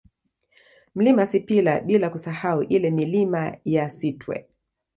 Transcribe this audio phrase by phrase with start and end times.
[0.95, 4.45] Mlima Sipila bila kusahau ile Milima ya Sitwe